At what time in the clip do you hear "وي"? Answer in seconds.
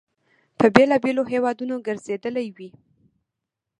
2.55-2.69